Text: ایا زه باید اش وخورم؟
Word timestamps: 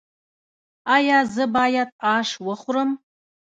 ایا 0.95 1.17
زه 1.35 1.43
باید 1.55 1.89
اش 2.15 2.29
وخورم؟ 2.47 2.89